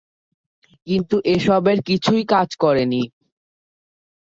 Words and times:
কিন্তু 0.87 1.15
এসবের 1.33 1.77
কিছুই 1.87 2.23
কাজ 2.25 2.49
করেনি। 2.55 3.01